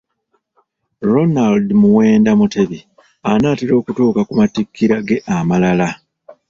[1.11, 2.79] Ronald Muwenda mutebi
[3.31, 5.89] anaatera okutuuka ku mattikira ge amalala.